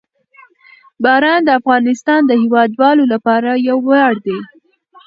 [1.03, 4.37] باران د افغانستان د هیوادوالو لپاره یو ویاړ دی.